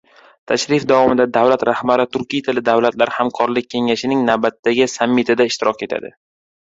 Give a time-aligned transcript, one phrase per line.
[0.51, 6.13] Tashrif davomida davlat rahbari Turkiy tilli davlatlar hamkorlik kengashining navbatdagi sammitida ishtirok etadi